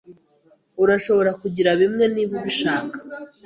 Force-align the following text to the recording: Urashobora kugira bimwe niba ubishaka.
Urashobora 0.83 1.31
kugira 1.41 1.69
bimwe 1.79 2.05
niba 2.13 2.33
ubishaka. 2.39 2.97